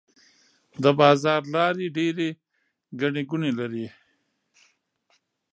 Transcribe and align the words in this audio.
د 0.83 0.85
بازار 0.99 1.41
لارې 1.55 1.87
ډيرې 1.97 2.29
ګڼې 2.99 3.23
ګوڼې 3.29 3.51
لري. 3.59 3.87